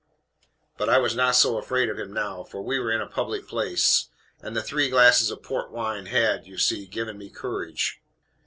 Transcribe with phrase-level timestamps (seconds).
[0.79, 3.47] But I was not so afraid of him now, for we were in a public
[3.47, 4.07] place;
[4.41, 8.01] and the three glasses of port wine had, you see, given me courage.